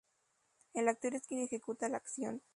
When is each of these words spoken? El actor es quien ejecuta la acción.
El 0.73 0.87
actor 0.87 1.13
es 1.13 1.27
quien 1.27 1.41
ejecuta 1.41 1.87
la 1.87 1.97
acción. 1.97 2.41